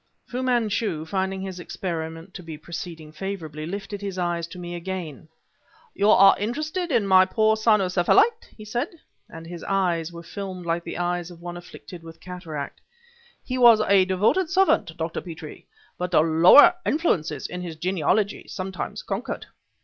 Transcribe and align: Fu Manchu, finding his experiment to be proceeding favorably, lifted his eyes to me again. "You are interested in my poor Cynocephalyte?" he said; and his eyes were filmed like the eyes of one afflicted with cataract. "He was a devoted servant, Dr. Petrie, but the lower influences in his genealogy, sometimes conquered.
Fu 0.25 0.41
Manchu, 0.41 1.05
finding 1.05 1.41
his 1.41 1.59
experiment 1.59 2.33
to 2.33 2.41
be 2.41 2.57
proceeding 2.57 3.11
favorably, 3.11 3.67
lifted 3.67 4.01
his 4.01 4.17
eyes 4.17 4.47
to 4.47 4.57
me 4.57 4.73
again. 4.73 5.29
"You 5.93 6.09
are 6.09 6.35
interested 6.39 6.91
in 6.91 7.05
my 7.05 7.23
poor 7.23 7.55
Cynocephalyte?" 7.55 8.49
he 8.57 8.65
said; 8.65 8.89
and 9.29 9.45
his 9.45 9.63
eyes 9.63 10.11
were 10.11 10.23
filmed 10.23 10.65
like 10.65 10.83
the 10.83 10.97
eyes 10.97 11.29
of 11.29 11.39
one 11.39 11.55
afflicted 11.55 12.01
with 12.01 12.19
cataract. 12.19 12.81
"He 13.43 13.59
was 13.59 13.79
a 13.81 14.05
devoted 14.05 14.49
servant, 14.49 14.97
Dr. 14.97 15.21
Petrie, 15.21 15.67
but 15.99 16.09
the 16.09 16.21
lower 16.21 16.73
influences 16.83 17.45
in 17.45 17.61
his 17.61 17.75
genealogy, 17.75 18.47
sometimes 18.47 19.03
conquered. 19.03 19.45